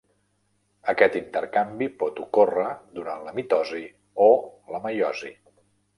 [0.93, 3.83] Aquest intercanvi pot ocórrer durant la mitosi
[4.29, 4.31] o
[4.77, 5.33] la meiosi.